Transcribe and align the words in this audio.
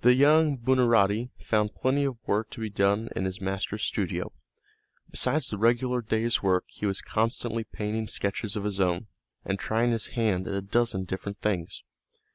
The 0.00 0.14
young 0.14 0.56
Buonarotti 0.56 1.28
found 1.38 1.74
plenty 1.74 2.04
of 2.04 2.16
work 2.26 2.48
to 2.52 2.60
be 2.62 2.70
done 2.70 3.10
in 3.14 3.26
his 3.26 3.42
master's 3.42 3.82
studio. 3.82 4.32
Besides 5.10 5.50
the 5.50 5.58
regular 5.58 6.00
day's 6.00 6.42
work 6.42 6.64
he 6.68 6.86
was 6.86 7.02
constantly 7.02 7.64
painting 7.64 8.08
sketches 8.08 8.56
of 8.56 8.64
his 8.64 8.80
own, 8.80 9.06
and 9.44 9.58
trying 9.58 9.90
his 9.90 10.06
hand 10.16 10.48
at 10.48 10.54
a 10.54 10.62
dozen 10.62 11.04
different 11.04 11.40
things. 11.40 11.82